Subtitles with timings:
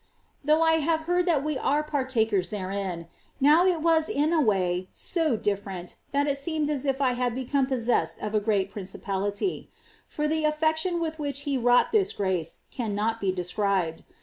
[0.43, 3.05] Though I have heard that we are partakers therein/
[3.39, 7.35] now it was in a way so different that it seemed as if I had
[7.35, 9.69] become possessed of a great principality;
[10.07, 14.01] for the aflPection with which He wrought this grace cannot be de scribed.